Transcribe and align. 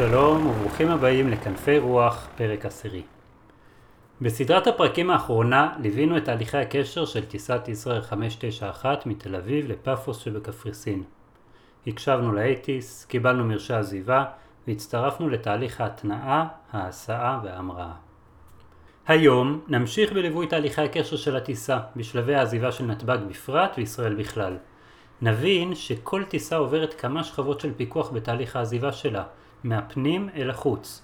שלום 0.00 0.46
וברוכים 0.46 0.88
הבאים 0.88 1.28
לכנפי 1.28 1.78
רוח, 1.78 2.28
פרק 2.36 2.66
עשירי. 2.66 3.02
בסדרת 4.20 4.66
הפרקים 4.66 5.10
האחרונה 5.10 5.72
ליווינו 5.82 6.16
את 6.16 6.24
תהליכי 6.24 6.58
הקשר 6.58 7.04
של 7.06 7.24
טיסת 7.24 7.68
ישראל 7.68 8.00
591 8.00 9.06
מתל 9.06 9.36
אביב 9.36 9.68
לפאפוס 9.68 10.18
שבקפריסין. 10.18 11.02
הקשבנו 11.86 12.32
לאייטיס, 12.32 13.04
קיבלנו 13.04 13.44
מרשי 13.44 13.74
עזיבה 13.74 14.24
והצטרפנו 14.66 15.28
לתהליך 15.28 15.80
ההתנעה, 15.80 16.46
ההסעה 16.72 17.40
וההמראה. 17.44 17.92
היום 19.06 19.60
נמשיך 19.68 20.12
בליווי 20.12 20.46
תהליכי 20.46 20.82
הקשר 20.82 21.16
של 21.16 21.36
הטיסה, 21.36 21.78
בשלבי 21.96 22.34
העזיבה 22.34 22.72
של 22.72 22.84
נתב"ג 22.84 23.18
בפרט 23.28 23.70
וישראל 23.76 24.14
בכלל. 24.14 24.56
נבין 25.22 25.74
שכל 25.74 26.24
טיסה 26.24 26.56
עוברת 26.56 26.94
כמה 26.94 27.24
שכבות 27.24 27.60
של 27.60 27.74
פיקוח 27.76 28.10
בתהליך 28.10 28.56
העזיבה 28.56 28.92
שלה, 28.92 29.24
מהפנים 29.64 30.28
אל 30.34 30.50
החוץ. 30.50 31.02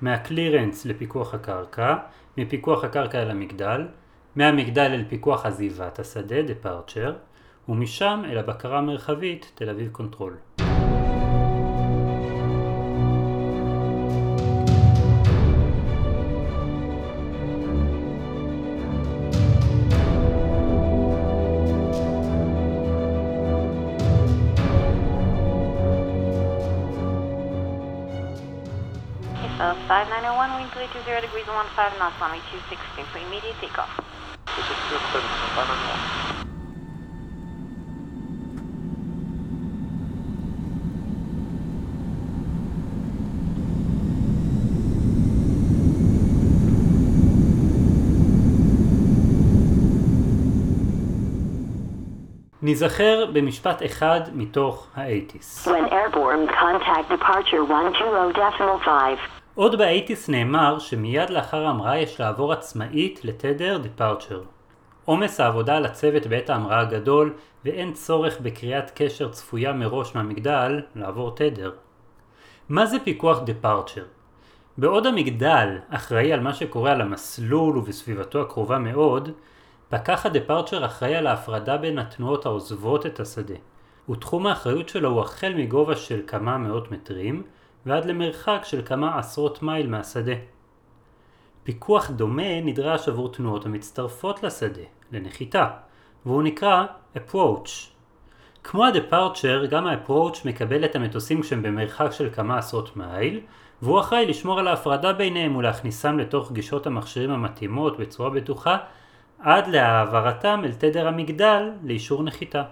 מה 0.00 0.16
clearance 0.16 0.86
לפיקוח 0.86 1.34
הקרקע, 1.34 1.96
מפיקוח 2.36 2.84
הקרקע 2.84 3.22
אל 3.22 3.30
המגדל, 3.30 3.86
מהמגדל 4.36 4.90
אל 4.92 5.04
פיקוח 5.08 5.46
עזיבת 5.46 5.98
השדה, 5.98 6.36
departure, 6.40 7.12
ומשם 7.68 8.22
אל 8.24 8.38
הבקרה 8.38 8.78
המרחבית, 8.78 9.52
תל 9.54 9.70
אביב 9.70 9.88
control. 9.92 10.36
5901, 29.86 30.50
wind 30.58 30.70
320 30.72 31.20
degrees 31.22 31.46
15 31.46 31.98
knots, 31.98 32.18
runway 32.20 32.42
260 32.50 33.06
for 33.12 33.18
immediate 33.22 33.54
takeoff. 33.62 33.88
ניזכר 52.62 53.26
במשפט 53.32 53.82
אחד 53.84 54.20
מתוך 54.34 54.86
האייטיס. 54.94 55.68
When 55.68 55.92
airborne, 55.92 56.48
contact 56.48 57.08
departure 57.08 57.62
120.5. 57.68 59.35
עוד 59.56 59.78
באייטיס 59.78 60.28
נאמר 60.28 60.78
שמיד 60.78 61.30
לאחר 61.30 61.66
ההמראה 61.66 61.98
יש 61.98 62.20
לעבור 62.20 62.52
עצמאית 62.52 63.24
לתדר 63.24 63.80
departure. 63.84 64.44
עומס 65.04 65.40
העבודה 65.40 65.76
על 65.76 65.84
הצוות 65.86 66.26
בעת 66.26 66.50
ההמראה 66.50 66.80
הגדול 66.80 67.34
ואין 67.64 67.92
צורך 67.92 68.40
בקריאת 68.40 68.90
קשר 68.94 69.28
צפויה 69.28 69.72
מראש 69.72 70.14
מהמגדל 70.14 70.80
לעבור 70.94 71.34
תדר. 71.34 71.72
מה 72.68 72.86
זה 72.86 72.96
פיקוח 73.04 73.38
departure? 73.38 74.06
בעוד 74.78 75.06
המגדל 75.06 75.78
אחראי 75.88 76.32
על 76.32 76.40
מה 76.40 76.54
שקורה 76.54 76.92
על 76.92 77.00
המסלול 77.00 77.78
ובסביבתו 77.78 78.40
הקרובה 78.40 78.78
מאוד, 78.78 79.30
פקח 79.88 80.26
הדפרצ'ר 80.26 80.84
אחראי 80.84 81.16
על 81.16 81.26
ההפרדה 81.26 81.76
בין 81.76 81.98
התנועות 81.98 82.46
העוזבות 82.46 83.06
את 83.06 83.20
השדה, 83.20 83.56
ותחום 84.10 84.46
האחריות 84.46 84.88
שלו 84.88 85.08
הוא 85.10 85.20
החל 85.20 85.54
מגובה 85.56 85.96
של 85.96 86.22
כמה 86.26 86.58
מאות 86.58 86.92
מטרים 86.92 87.42
ועד 87.86 88.04
למרחק 88.04 88.60
של 88.64 88.82
כמה 88.84 89.18
עשרות 89.18 89.62
מייל 89.62 89.86
מהשדה. 89.86 90.32
פיקוח 91.64 92.10
דומה 92.10 92.60
נדרש 92.60 93.08
עבור 93.08 93.32
תנועות 93.32 93.66
המצטרפות 93.66 94.42
לשדה, 94.42 94.82
לנחיתה, 95.12 95.68
והוא 96.26 96.42
נקרא 96.42 96.84
approach. 97.16 97.70
כמו 98.64 98.86
הדפרצ'ר, 98.86 99.66
גם 99.66 99.86
ה-approach 99.86 100.38
מקבל 100.44 100.84
את 100.84 100.96
המטוסים 100.96 101.42
כשהם 101.42 101.62
במרחק 101.62 102.12
של 102.12 102.30
כמה 102.32 102.58
עשרות 102.58 102.96
מייל, 102.96 103.40
והוא 103.82 104.00
אחראי 104.00 104.26
לשמור 104.26 104.58
על 104.58 104.68
ההפרדה 104.68 105.12
ביניהם 105.12 105.56
ולהכניסם 105.56 106.18
לתוך 106.18 106.52
גישות 106.52 106.86
המכשירים 106.86 107.30
המתאימות 107.30 107.98
בצורה 107.98 108.30
בטוחה 108.30 108.76
עד 109.38 109.66
להעברתם 109.66 110.62
אל 110.64 110.72
תדר 110.72 111.08
המגדל 111.08 111.70
לאישור 111.82 112.22
נחיתה. 112.22 112.62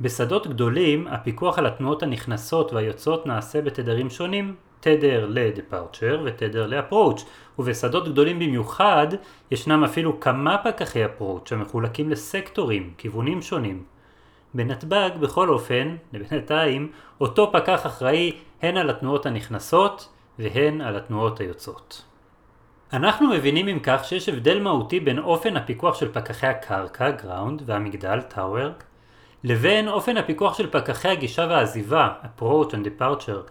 בשדות 0.00 0.46
גדולים 0.46 1.06
הפיקוח 1.06 1.58
על 1.58 1.66
התנועות 1.66 2.02
הנכנסות 2.02 2.72
והיוצאות 2.72 3.26
נעשה 3.26 3.62
בתדרים 3.62 4.10
שונים, 4.10 4.54
תדר 4.80 5.26
ל-departure 5.28 6.20
ותדר 6.24 6.66
ל-approach, 6.66 7.20
ובשדות 7.58 8.08
גדולים 8.08 8.38
במיוחד 8.38 9.06
ישנם 9.50 9.84
אפילו 9.84 10.20
כמה 10.20 10.56
פקחי 10.64 11.04
approach 11.04 11.48
המחולקים 11.50 12.10
לסקטורים, 12.10 12.92
כיוונים 12.98 13.42
שונים. 13.42 13.84
בנתב"ג 14.54 15.10
בכל 15.20 15.48
אופן, 15.48 15.96
לבינתיים, 16.12 16.92
אותו 17.20 17.52
פקח 17.52 17.86
אחראי 17.86 18.32
הן 18.62 18.76
על 18.76 18.90
התנועות 18.90 19.26
הנכנסות 19.26 20.08
והן 20.38 20.80
על 20.80 20.96
התנועות 20.96 21.40
היוצאות. 21.40 22.04
אנחנו 22.92 23.28
מבינים 23.28 23.68
אם 23.68 23.78
כך 23.82 24.04
שיש 24.04 24.28
הבדל 24.28 24.60
מהותי 24.62 25.00
בין 25.00 25.18
אופן 25.18 25.56
הפיקוח 25.56 25.94
של 25.94 26.12
פקחי 26.12 26.46
הקרקע, 26.46 27.10
ground, 27.10 27.62
והמגדל, 27.66 28.20
tower, 28.20 28.70
לבין 29.44 29.88
אופן 29.88 30.16
הפיקוח 30.16 30.58
של 30.58 30.70
פקחי 30.70 31.08
הגישה 31.08 31.46
והעזיבה, 31.50 32.08
approach 32.22 32.70
and 32.70 32.86
departure. 32.86 33.50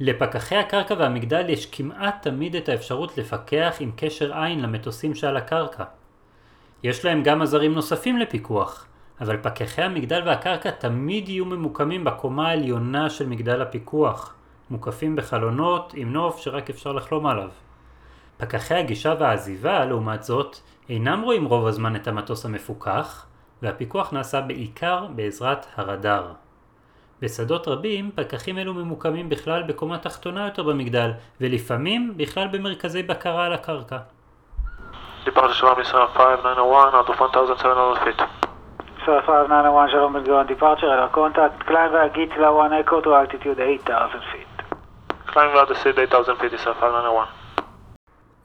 לפקחי 0.00 0.56
הקרקע 0.56 0.94
והמגדל 0.98 1.48
יש 1.48 1.66
כמעט 1.66 2.22
תמיד 2.22 2.56
את 2.56 2.68
האפשרות 2.68 3.18
לפקח 3.18 3.76
עם 3.80 3.90
קשר 3.96 4.34
עין 4.34 4.60
למטוסים 4.60 5.14
שעל 5.14 5.36
הקרקע. 5.36 5.84
יש 6.82 7.04
להם 7.04 7.22
גם 7.22 7.42
עזרים 7.42 7.74
נוספים 7.74 8.18
לפיקוח, 8.18 8.86
אבל 9.20 9.36
פקחי 9.42 9.82
המגדל 9.82 10.22
והקרקע 10.26 10.70
תמיד 10.70 11.28
יהיו 11.28 11.44
ממוקמים 11.44 12.04
בקומה 12.04 12.48
העליונה 12.48 13.10
של 13.10 13.26
מגדל 13.26 13.62
הפיקוח, 13.62 14.34
מוקפים 14.70 15.16
בחלונות 15.16 15.92
עם 15.96 16.12
נוף 16.12 16.38
שרק 16.38 16.70
אפשר 16.70 16.92
לחלום 16.92 17.26
עליו. 17.26 17.48
פקחי 18.36 18.74
הגישה 18.74 19.14
והעזיבה, 19.20 19.84
לעומת 19.84 20.22
זאת, 20.22 20.56
אינם 20.88 21.22
רואים 21.22 21.44
רוב 21.44 21.66
הזמן 21.66 21.96
את 21.96 22.08
המטוס 22.08 22.44
המפוקח, 22.44 23.26
והפיקוח 23.62 24.12
נעשה 24.12 24.40
בעיקר 24.40 25.06
בעזרת 25.10 25.66
הרדאר. 25.76 26.26
בשדות 27.22 27.68
רבים, 27.68 28.10
פקחים 28.14 28.58
אלו 28.58 28.74
ממוקמים 28.74 29.28
בכלל 29.28 29.62
בקומה 29.62 29.98
תחתונה 29.98 30.44
יותר 30.44 30.62
במגדל, 30.62 31.10
ולפעמים 31.40 32.12
בכלל 32.16 32.48
במרכזי 32.48 33.02
בקרה 33.02 33.46
על 33.46 33.52
הקרקע. 33.52 33.98
ישראל 35.80 36.06
591 36.06 36.94
out 36.94 37.08
of 37.08 37.22
1700 37.22 37.98
feet. 37.98 38.22
Sir 39.04 39.20
5901, 39.26 39.90
שלום 39.90 40.12
בן 40.12 40.46
departure, 40.48 40.84
אלא 40.84 41.06
contact, 41.14 41.68
climb 41.68 41.92
והגיט 41.92 42.30
ל-1 42.36 42.88
echo 42.88 43.04
to 43.04 43.08
altitude 43.08 43.58
8,000 43.58 44.20
feet. 44.32 44.74
Climb 45.32 45.56
ועד 45.56 45.70
הסид 45.70 45.94
8000 45.94 46.36
feet 46.40 46.54
ישראל 46.54 46.74
591. 46.74 47.43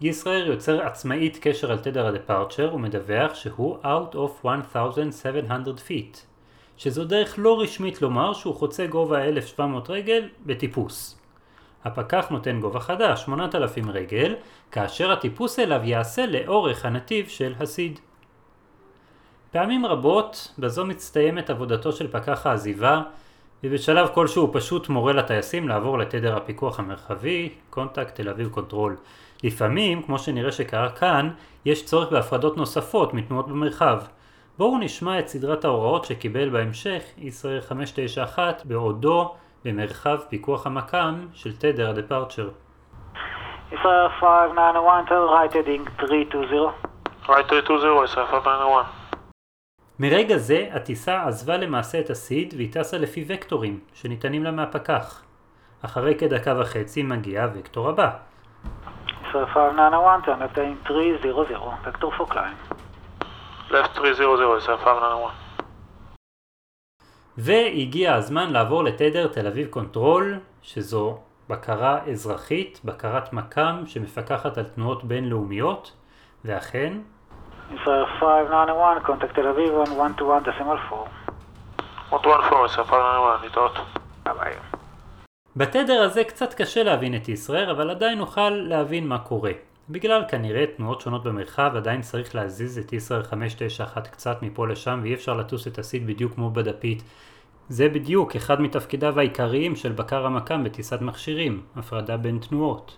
ישראייר 0.01 0.47
יוצר 0.47 0.81
עצמאית 0.81 1.37
קשר 1.41 1.71
על 1.71 1.77
תדר 1.77 2.07
הדפרצ'ר 2.07 2.73
ומדווח 2.73 3.35
שהוא 3.35 3.77
out 3.83 4.15
of 4.15 4.47
1700 4.47 5.79
feet, 5.87 6.17
שזו 6.77 7.05
דרך 7.05 7.35
לא 7.37 7.61
רשמית 7.61 8.01
לומר 8.01 8.33
שהוא 8.33 8.55
חוצה 8.55 8.87
גובה 8.87 9.23
1700 9.23 9.89
רגל 9.89 10.29
בטיפוס. 10.45 11.19
הפקח 11.83 12.27
נותן 12.29 12.59
גובה 12.59 12.79
חדש, 12.79 13.21
8000 13.21 13.89
רגל, 13.89 14.35
כאשר 14.71 15.11
הטיפוס 15.11 15.59
אליו 15.59 15.81
יעשה 15.83 16.25
לאורך 16.25 16.85
הנתיב 16.85 17.27
של 17.27 17.53
ה 17.59 17.67
SID. 17.67 18.00
פעמים 19.51 19.85
רבות 19.85 20.53
בזו 20.59 20.85
מסתיימת 20.85 21.49
עבודתו 21.49 21.91
של 21.91 22.07
פקח 22.11 22.45
העזיבה 22.45 23.02
ובשלב 23.64 24.09
כלשהו 24.14 24.41
הוא 24.41 24.50
פשוט 24.53 24.90
מורה 24.90 25.14
לטייסים 25.14 25.67
לעבור 25.67 25.97
לתדר 25.97 26.38
הפיקוח 26.38 26.79
המרחבי, 26.79 27.50
contact 27.70 28.16
תל 28.16 28.29
אביב 28.29 28.50
control. 28.49 28.96
לפעמים, 29.44 30.03
כמו 30.03 30.20
שנראה 30.20 30.52
שקרה 30.52 30.90
כאן, 30.90 31.29
יש 31.66 31.85
צורך 31.85 32.11
בהפרדות 32.11 32.58
נוספות 32.58 33.14
מתנועות 33.14 33.47
במרחב. 33.47 34.00
בואו 34.58 34.78
נשמע 34.78 35.20
את 35.20 35.28
סדרת 35.28 35.66
ההוראות 35.66 36.06
שקיבל 36.06 36.50
בהמשך 36.50 37.03
ישראל 37.17 37.61
591 37.61 38.61
בעודו 38.66 39.35
במרחב 39.66 40.17
פיקוח 40.29 40.66
המקם 40.66 41.28
של 41.34 41.58
תדר 41.58 41.90
הדפרצ'ר. 41.90 42.50
ישראל 43.72 44.09
5901, 44.20 45.08
tell 45.08 45.28
right 45.29 45.53
heading 45.53 46.02
320. 46.02 46.70
Right 47.28 47.50
320 47.50 48.03
ישראל 48.03 48.26
591. 48.26 48.98
מרגע 49.99 50.37
זה 50.37 50.69
הטיסה 50.72 51.28
עזבה 51.28 51.57
למעשה 51.57 51.99
את 51.99 52.09
הסיד 52.09 52.53
והיא 52.57 52.73
טסה 52.73 52.97
לפי 52.97 53.25
וקטורים 53.28 53.79
שניתנים 53.93 54.43
לה 54.43 54.51
מהפקח. 54.51 55.23
אחרי 55.81 56.16
כדקה 56.16 56.53
וחצי 56.59 57.03
מגיע 57.03 57.47
הוקטור 57.55 57.90
הבא. 57.90 58.09
ישראל 59.29 59.46
5901, 59.46 60.25
turn 60.25 60.40
left 60.41 60.57
heading 60.57 60.87
300, 60.87 61.47
vector 61.85 62.11
for 62.17 62.34
climb. 62.34 62.73
Left 63.72 63.96
300 63.96 64.40
ישראייר 64.64 64.78
591. 64.78 65.34
והגיע 67.37 68.16
הזמן 68.16 68.49
לעבור 68.49 68.84
לתדר 68.84 69.28
תל 69.28 69.47
אביב 69.47 69.67
control, 69.67 70.40
שזו 70.61 71.17
בקרה 71.49 71.99
אזרחית, 72.11 72.79
בקרת 72.85 73.34
מכ"ם 73.34 73.84
שמפקחת 73.85 74.57
על 74.57 74.63
תנועות 74.63 75.03
בינלאומיות, 75.03 75.95
ואכן, 76.45 76.93
ישראייר 77.73 78.05
591, 78.19 79.05
contact 79.05 79.35
תל 79.35 79.47
אביב 79.47 79.69
on 79.85 79.89
121 79.89 80.47
decimal 80.47 80.93
4. 80.93 81.05
114, 82.11 82.66
ישראייר 82.66 82.85
591, 82.87 83.43
להתראות. 83.43 83.77
ביי. 84.23 84.53
בתדר 85.55 86.01
הזה 86.01 86.23
קצת 86.23 86.53
קשה 86.53 86.83
להבין 86.83 87.16
את 87.16 87.29
ישראייר, 87.29 87.72
אבל 87.71 87.89
עדיין 87.89 88.17
נוכל 88.17 88.49
להבין 88.49 89.07
מה 89.07 89.19
קורה. 89.19 89.51
בגלל 89.89 90.23
כנראה 90.27 90.66
תנועות 90.77 91.01
שונות 91.01 91.23
במרחב, 91.23 91.71
עדיין 91.75 92.01
צריך 92.01 92.35
להזיז 92.35 92.77
את 92.77 92.93
ישראר 92.93 93.23
591 93.23 94.07
קצת 94.07 94.41
מפה 94.41 94.67
לשם, 94.67 94.99
ואי 95.03 95.13
אפשר 95.13 95.33
לטוס 95.33 95.67
את 95.67 95.79
הסיד 95.79 96.07
בדיוק 96.07 96.33
כמו 96.33 96.49
בדפית. 96.49 97.03
זה 97.69 97.89
בדיוק 97.89 98.35
אחד 98.35 98.61
מתפקידיו 98.61 99.19
העיקריים 99.19 99.75
של 99.75 99.91
בקר 99.91 100.25
המקם 100.25 100.63
בטיסת 100.63 101.01
מכשירים, 101.01 101.61
הפרדה 101.75 102.17
בין 102.17 102.39
תנועות. 102.49 102.97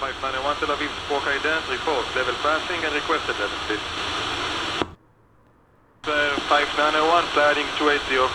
591 0.00 0.56
Tel 0.58 0.74
Aviv, 0.74 0.90
Spoke 1.06 1.28
Ident, 1.30 1.62
report 1.70 2.04
level 2.16 2.34
passing 2.42 2.82
and 2.84 2.94
requested 2.94 3.36
level 3.38 3.58
speed. 3.64 3.78
Sir 6.04 6.34
591, 6.50 7.24
sliding 7.32 7.68
280. 7.78 8.28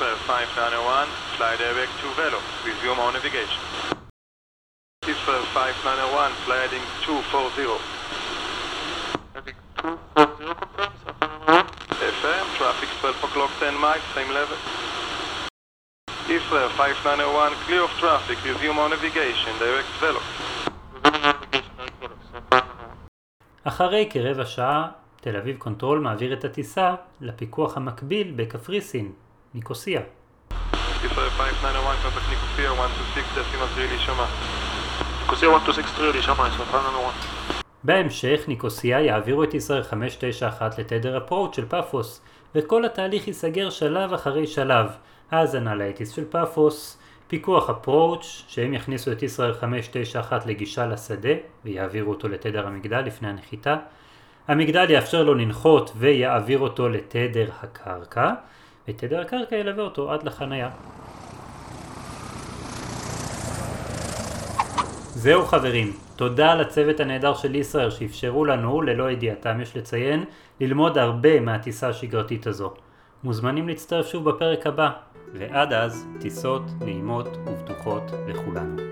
Sir 0.00 0.16
591, 0.24 1.08
slide 1.36 1.60
airback 1.60 1.90
to 2.00 2.08
Velo, 2.16 2.40
resume 2.64 2.98
our 2.98 3.12
navigation. 3.12 3.60
This 5.04 5.16
Sir 5.28 5.40
591, 5.52 6.32
sliding 6.48 6.84
240. 7.04 7.76
Traffic 9.32 9.56
240 9.76 10.54
confirms, 10.56 11.00
FM, 12.00 12.44
traffic 12.56 12.88
12 13.00 13.24
o'clock 13.24 13.50
10 13.60 13.76
miles, 13.76 14.02
same 14.16 14.32
level. 14.32 14.56
Israel 16.30 16.68
591, 16.68 17.52
clear 17.66 17.82
of 17.82 17.90
traffic, 17.98 18.38
resume 18.44 18.78
our 18.78 18.88
navigation, 18.88 19.52
direct 19.58 19.90
Velo. 20.00 20.20
אחרי 23.64 24.08
כרבע 24.10 24.46
שעה, 24.46 24.88
תל 25.20 25.36
אביב 25.36 25.56
קונטרול 25.56 25.98
מעביר 25.98 26.32
את 26.32 26.44
הטיסה 26.44 26.94
לפיקוח 27.20 27.76
המקביל 27.76 28.32
בקפריסין, 28.36 29.12
ניקוסיה. 29.54 30.00
ישראל 31.04 31.30
591, 31.30 31.98
contact 32.04 32.30
ניקוסיה, 32.30 32.72
126, 32.72 33.38
decimal 33.38 33.74
3 33.74 33.90
להישמע. 33.90 34.26
כוסיה 35.26 35.48
1263, 35.48 36.14
להישמע, 36.14 36.48
ישראל 36.48 36.68
591. 36.68 37.64
בהמשך 37.84 38.40
ניקוסיה 38.48 39.00
יעבירו 39.00 39.44
את 39.44 39.54
ישראל 39.54 39.82
591 39.82 40.78
לתדר 40.78 41.16
הפרוט 41.16 41.54
של 41.54 41.66
פאפוס, 41.68 42.20
וכל 42.54 42.84
התהליך 42.84 43.26
ייסגר 43.26 43.70
שלב 43.70 44.12
אחרי 44.12 44.46
שלב. 44.46 44.86
האזנה 45.30 45.74
לאטיס 45.74 46.10
של 46.10 46.24
פאפוס, 46.30 46.98
פיקוח 47.28 47.70
הפרוץ', 47.70 48.44
שהם 48.48 48.74
יכניסו 48.74 49.12
את 49.12 49.22
ישראל 49.22 49.54
591 49.54 50.46
לגישה 50.46 50.86
לשדה, 50.86 51.34
ויעבירו 51.64 52.10
אותו 52.10 52.28
לתדר 52.28 52.66
המגדל 52.66 53.00
לפני 53.00 53.28
הנחיתה. 53.28 53.76
המגדל 54.48 54.90
יאפשר 54.90 55.22
לו 55.22 55.34
לנחות 55.34 55.92
ויעביר 55.96 56.58
אותו 56.58 56.88
לתדר 56.88 57.48
הקרקע, 57.60 58.30
ותדר 58.88 59.20
הקרקע 59.20 59.56
ילווה 59.56 59.84
אותו 59.84 60.12
עד 60.12 60.22
לחנייה. 60.22 60.70
זהו 65.14 65.44
חברים, 65.44 65.92
תודה 66.16 66.54
לצוות 66.54 67.00
הנהדר 67.00 67.34
של 67.34 67.54
ישראל 67.54 67.90
שאפשרו 67.90 68.44
לנו, 68.44 68.82
ללא 68.82 69.10
ידיעתם 69.10 69.60
יש 69.60 69.76
לציין, 69.76 70.24
ללמוד 70.60 70.98
הרבה 70.98 71.40
מהטיסה 71.40 71.88
השגרתית 71.88 72.46
הזו. 72.46 72.74
מוזמנים 73.24 73.68
להצטרף 73.68 74.06
שוב 74.06 74.30
בפרק 74.30 74.66
הבא, 74.66 74.90
ועד 75.34 75.72
אז, 75.72 76.06
טיסות 76.20 76.62
נעימות 76.80 77.26
ובטוחות 77.46 78.02
לכולנו. 78.28 78.89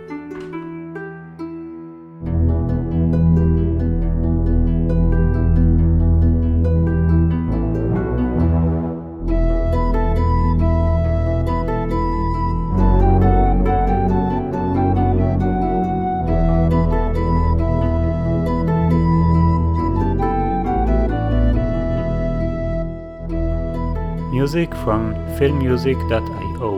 Music 24.49 24.73
from 24.77 25.13
filmmusic.io, 25.37 26.71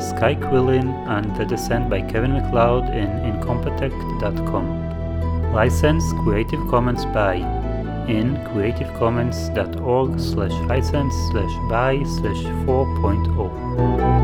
Sky 0.00 0.34
Quillin 0.34 0.88
and 1.06 1.36
The 1.36 1.44
Descent 1.44 1.88
by 1.88 2.02
Kevin 2.02 2.32
McLeod 2.32 2.90
in 2.90 3.06
Incompetech.com. 3.30 5.52
License 5.52 6.02
Creative 6.24 6.58
Commons 6.68 7.04
by 7.14 7.36
in 8.08 8.34
creativecommons.org 8.48 10.18
slash 10.18 10.50
license 10.66 11.14
slash 11.30 11.54
by 11.70 12.02
slash 12.02 12.42
4.0. 12.66 14.21